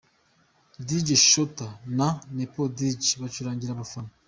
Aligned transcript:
Dj 0.87 1.07
Shooter 1.29 1.69
na 1.97 2.09
Nep 2.35 2.53
Djs 2.77 3.09
bacurangira 3.21 3.71
abafana:. 3.73 4.09